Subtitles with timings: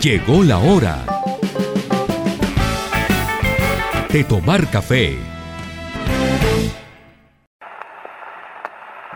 [0.00, 1.04] Llegó la hora
[4.08, 5.18] de tomar café.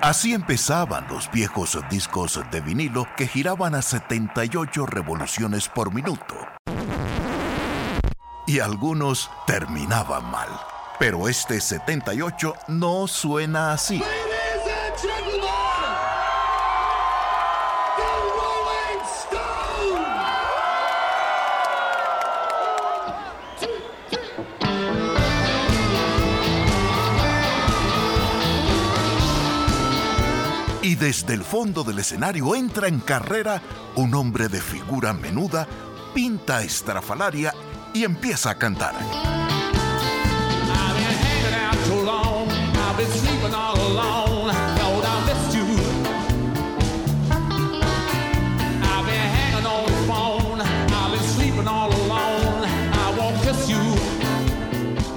[0.02, 6.34] Así empezaban los viejos discos de vinilo que giraban a 78 revoluciones por minuto.
[8.46, 10.48] Y algunos terminaban mal.
[10.98, 14.02] Pero este 78 no suena así.
[30.84, 33.62] Y desde el fondo del escenario entra en carrera
[33.94, 35.66] un hombre de figura menuda,
[36.12, 37.54] pinta estrafalaria
[37.94, 38.94] y empieza a cantar.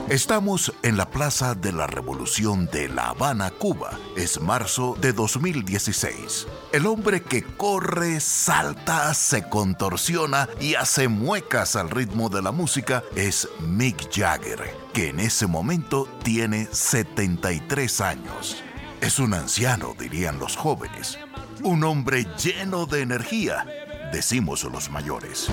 [0.09, 3.91] Estamos en la Plaza de la Revolución de La Habana, Cuba.
[4.15, 6.47] Es marzo de 2016.
[6.71, 13.03] El hombre que corre, salta, se contorsiona y hace muecas al ritmo de la música
[13.17, 18.63] es Mick Jagger, que en ese momento tiene 73 años.
[19.01, 21.19] Es un anciano, dirían los jóvenes.
[21.63, 23.65] Un hombre lleno de energía,
[24.13, 25.49] decimos los mayores.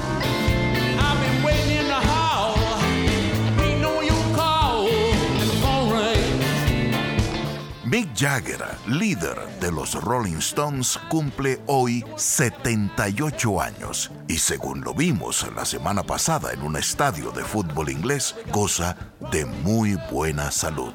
[8.15, 14.11] Jagger, líder de los Rolling Stones, cumple hoy 78 años.
[14.29, 18.97] Y según lo vimos la semana pasada en un estadio de fútbol inglés, goza
[19.33, 20.95] de muy buena salud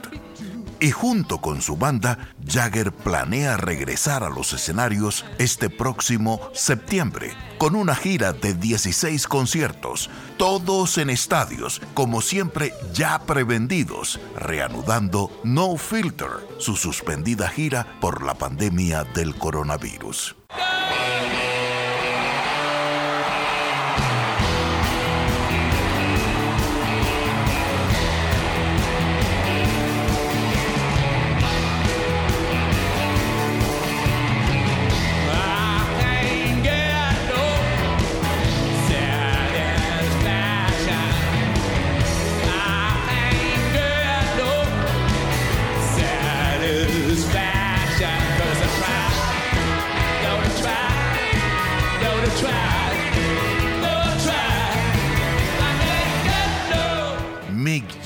[0.79, 7.75] y junto con su banda, Jagger planea regresar a los escenarios este próximo septiembre con
[7.75, 16.31] una gira de 16 conciertos, todos en estadios, como siempre ya prevendidos, reanudando No Filter,
[16.57, 20.35] su suspendida gira por la pandemia del coronavirus.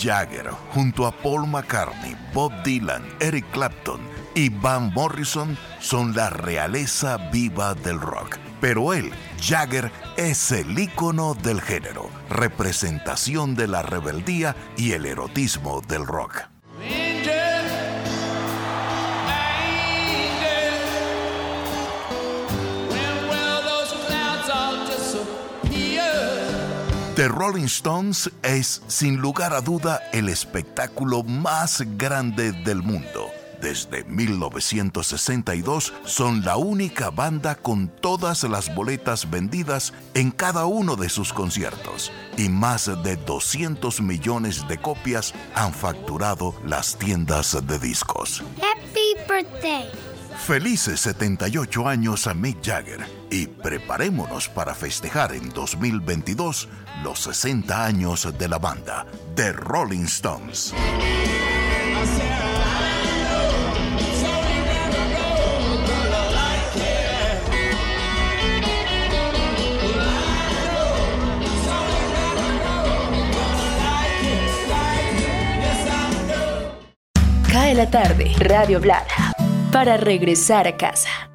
[0.04, 4.02] Jagger junto a Paul McCartney, Bob Dylan, Eric Clapton
[4.36, 8.38] y Van Morrison son la realeza viva del rock.
[8.60, 9.12] Pero él,
[9.42, 16.53] Jagger, es el ícono del género, representación de la rebeldía y el erotismo del rock.
[27.16, 33.30] The Rolling Stones es, sin lugar a duda, el espectáculo más grande del mundo.
[33.62, 41.08] Desde 1962 son la única banda con todas las boletas vendidas en cada uno de
[41.08, 48.42] sus conciertos y más de 200 millones de copias han facturado las tiendas de discos.
[48.58, 49.88] Happy birthday.
[50.38, 53.00] Felices 78 años a Mick Jagger
[53.30, 56.68] y preparémonos para festejar en 2022
[57.04, 59.06] los 60 años de la banda,
[59.36, 60.74] The Rolling Stones.
[77.54, 79.06] Cae la tarde, Radio Blada,
[79.74, 81.33] para regresar a casa.